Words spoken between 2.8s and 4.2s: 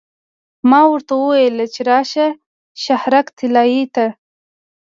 شهرک طلایې ته.